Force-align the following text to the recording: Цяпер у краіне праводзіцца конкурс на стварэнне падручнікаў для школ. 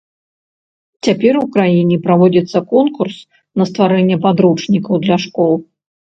Цяпер 1.07 1.33
у 1.41 1.43
краіне 1.55 1.97
праводзіцца 2.07 2.59
конкурс 2.73 3.15
на 3.61 3.69
стварэнне 3.73 4.17
падручнікаў 4.27 4.93
для 5.07 5.17
школ. 5.29 5.53